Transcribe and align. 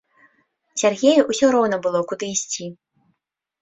Сяргею 0.83 1.21
ўсё 1.29 1.45
роўна 1.59 1.81
было, 1.87 2.05
куды 2.11 2.35
ісці. 2.41 2.65